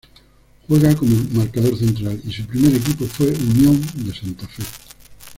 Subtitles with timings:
[0.67, 4.63] Juega como marcador central y su primer equipo fue Unión de Santa Fe.